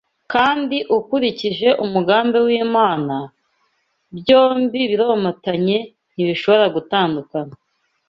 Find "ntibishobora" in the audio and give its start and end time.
6.13-6.65